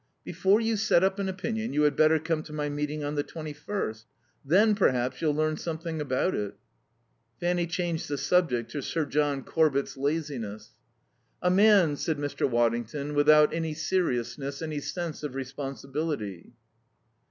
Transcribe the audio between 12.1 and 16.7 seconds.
Mr. Waddington, "without any seriousness, any sense of responsibility."